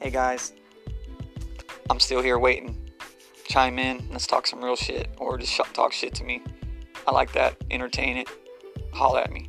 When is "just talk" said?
5.38-5.92